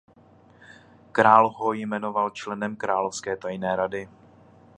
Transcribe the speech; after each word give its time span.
Král 1.11 1.49
ho 1.49 1.73
jmenoval 1.73 2.29
členem 2.29 2.75
královské 2.75 3.37
tajné 3.37 3.75
rady. 3.75 4.09